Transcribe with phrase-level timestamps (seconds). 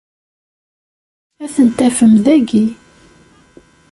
[1.43, 2.65] Ad ten-tafem dagi.